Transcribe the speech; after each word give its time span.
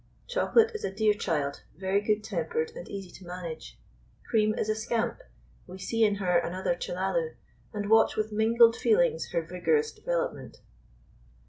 Chocolate 0.27 0.71
is 0.73 0.83
a 0.83 0.91
dear 0.91 1.13
child, 1.13 1.61
very 1.77 2.01
good 2.01 2.23
tempered 2.23 2.71
and 2.75 2.89
easy 2.89 3.11
to 3.11 3.23
manage. 3.23 3.77
Cream 4.27 4.55
is 4.57 4.67
a 4.67 4.73
scamp. 4.73 5.21
We 5.67 5.77
see 5.77 6.03
in 6.03 6.15
her 6.15 6.39
another 6.39 6.73
Chellalu, 6.73 7.35
and 7.71 7.87
watch 7.87 8.15
with 8.15 8.31
mingled 8.31 8.75
feelings 8.75 9.29
her 9.29 9.43
vigorous 9.43 9.91
development. 9.91 10.57